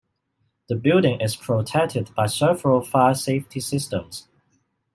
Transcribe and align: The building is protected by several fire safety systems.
The 0.67 0.75
building 0.77 1.21
is 1.21 1.35
protected 1.35 2.09
by 2.15 2.25
several 2.25 2.81
fire 2.81 3.13
safety 3.13 3.59
systems. 3.59 4.27